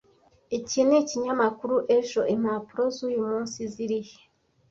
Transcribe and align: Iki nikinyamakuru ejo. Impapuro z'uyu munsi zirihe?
Iki 0.57 0.79
nikinyamakuru 0.87 1.75
ejo. 1.97 2.21
Impapuro 2.35 2.83
z'uyu 2.95 3.21
munsi 3.29 3.59
zirihe? 3.73 4.15